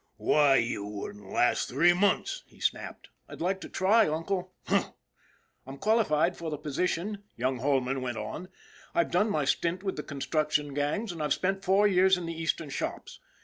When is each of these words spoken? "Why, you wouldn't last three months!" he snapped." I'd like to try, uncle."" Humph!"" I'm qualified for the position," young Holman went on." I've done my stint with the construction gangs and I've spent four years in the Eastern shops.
"Why, 0.17 0.55
you 0.55 0.83
wouldn't 0.83 1.29
last 1.31 1.67
three 1.69 1.93
months!" 1.93 2.41
he 2.47 2.59
snapped." 2.59 3.09
I'd 3.29 3.39
like 3.39 3.61
to 3.61 3.69
try, 3.69 4.07
uncle."" 4.09 4.51
Humph!"" 4.67 4.93
I'm 5.67 5.77
qualified 5.77 6.35
for 6.35 6.49
the 6.49 6.57
position," 6.57 7.21
young 7.35 7.59
Holman 7.59 8.01
went 8.01 8.17
on." 8.17 8.49
I've 8.95 9.11
done 9.11 9.29
my 9.29 9.45
stint 9.45 9.83
with 9.83 9.97
the 9.97 10.01
construction 10.01 10.73
gangs 10.73 11.11
and 11.11 11.21
I've 11.21 11.33
spent 11.35 11.63
four 11.63 11.87
years 11.87 12.17
in 12.17 12.25
the 12.25 12.33
Eastern 12.33 12.71
shops. 12.71 13.19